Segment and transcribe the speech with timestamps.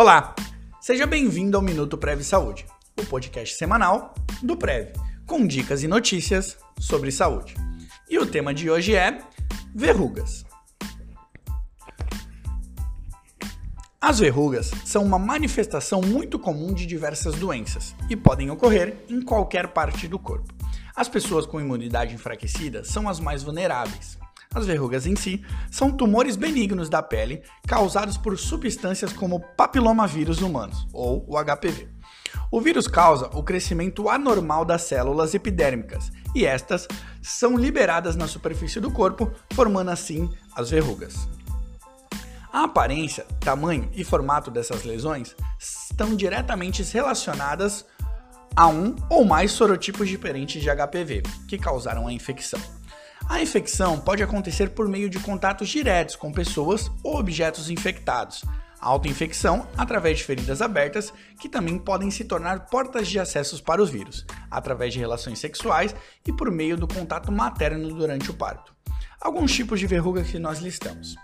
[0.00, 0.34] Olá,
[0.80, 2.64] seja bem-vindo ao Minuto Prev Saúde,
[2.98, 4.94] o podcast semanal do Prev,
[5.26, 7.54] com dicas e notícias sobre saúde.
[8.08, 9.18] E o tema de hoje é
[9.74, 10.46] verrugas.
[14.00, 19.68] As verrugas são uma manifestação muito comum de diversas doenças e podem ocorrer em qualquer
[19.68, 20.54] parte do corpo.
[20.96, 24.18] As pessoas com imunidade enfraquecida são as mais vulneráveis.
[24.52, 30.88] As verrugas em si são tumores benignos da pele causados por substâncias como papilomavírus humanos,
[30.92, 31.88] ou o HPV.
[32.50, 36.88] O vírus causa o crescimento anormal das células epidérmicas e estas
[37.22, 41.28] são liberadas na superfície do corpo, formando assim as verrugas.
[42.52, 47.86] A aparência, tamanho e formato dessas lesões estão diretamente relacionadas
[48.56, 52.60] a um ou mais sorotipos diferentes de HPV que causaram a infecção.
[53.30, 58.44] A infecção pode acontecer por meio de contatos diretos com pessoas ou objetos infectados.
[58.80, 63.88] Autoinfecção através de feridas abertas, que também podem se tornar portas de acessos para os
[63.88, 65.94] vírus, através de relações sexuais
[66.26, 68.74] e por meio do contato materno durante o parto.
[69.20, 71.14] Alguns tipos de verrugas que nós listamos.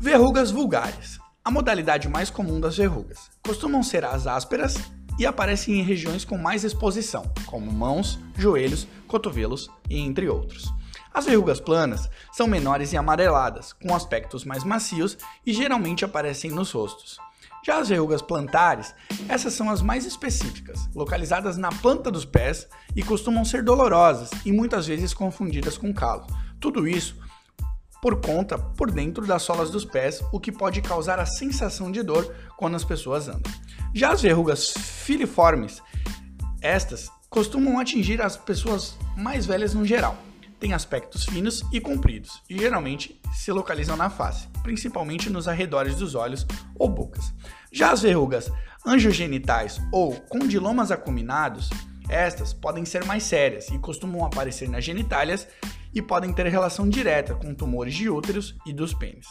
[0.00, 1.20] Verrugas vulgares.
[1.44, 3.30] A modalidade mais comum das verrugas.
[3.44, 4.78] Costumam ser as ásperas
[5.18, 10.72] e aparecem em regiões com mais exposição, como mãos, joelhos, cotovelos e entre outros.
[11.14, 16.70] As verrugas planas são menores e amareladas, com aspectos mais macios e geralmente aparecem nos
[16.70, 17.18] rostos.
[17.64, 18.94] Já as verrugas plantares,
[19.28, 24.50] essas são as mais específicas, localizadas na planta dos pés e costumam ser dolorosas e
[24.50, 26.26] muitas vezes confundidas com calo.
[26.58, 27.16] Tudo isso
[28.02, 32.02] por conta por dentro das solas dos pés, o que pode causar a sensação de
[32.02, 33.52] dor quando as pessoas andam.
[33.94, 35.80] Já as verrugas filiformes,
[36.60, 40.18] estas costumam atingir as pessoas mais velhas no geral.
[40.58, 46.16] Têm aspectos finos e compridos e geralmente se localizam na face, principalmente nos arredores dos
[46.16, 46.44] olhos
[46.76, 47.32] ou bocas.
[47.70, 48.50] Já as verrugas
[48.84, 51.70] angiogenitais ou condilomas acuminados,
[52.12, 55.48] estas podem ser mais sérias e costumam aparecer nas genitálias
[55.94, 59.26] e podem ter relação direta com tumores de úteros e dos pênis.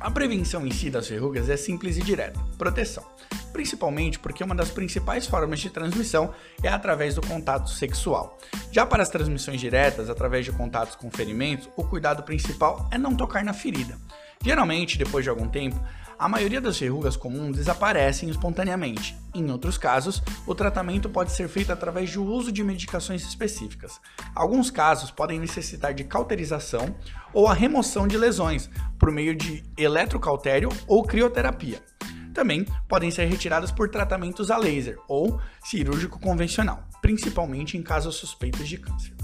[0.00, 3.04] A prevenção em si das verrugas é simples e direta: proteção.
[3.52, 6.32] Principalmente porque uma das principais formas de transmissão
[6.62, 8.38] é através do contato sexual.
[8.70, 13.16] Já para as transmissões diretas, através de contatos com ferimentos, o cuidado principal é não
[13.16, 13.98] tocar na ferida.
[14.44, 15.76] Geralmente, depois de algum tempo,
[16.18, 19.16] a maioria das verrugas comuns desaparecem espontaneamente.
[19.32, 24.00] Em outros casos, o tratamento pode ser feito através do uso de medicações específicas.
[24.34, 26.92] Alguns casos podem necessitar de cauterização
[27.32, 28.68] ou a remoção de lesões
[28.98, 31.80] por meio de eletrocautério ou crioterapia.
[32.34, 38.68] Também podem ser retiradas por tratamentos a laser ou cirúrgico convencional, principalmente em casos suspeitos
[38.68, 39.14] de câncer.